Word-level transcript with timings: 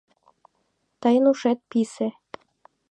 —Тыйын 1.01 1.25
ушет 1.31 1.59
писе... 1.69 2.07